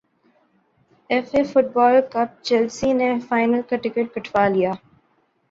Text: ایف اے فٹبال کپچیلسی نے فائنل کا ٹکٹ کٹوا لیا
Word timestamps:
ایف 1.09 1.27
اے 1.35 1.43
فٹبال 1.43 1.95
کپچیلسی 2.11 2.91
نے 2.93 3.09
فائنل 3.27 3.61
کا 3.69 3.75
ٹکٹ 3.83 4.13
کٹوا 4.15 4.47
لیا 4.47 4.71